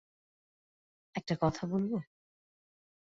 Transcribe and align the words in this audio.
একটা 1.15 1.35
কথা 1.41 1.63
বলব? 1.67 1.91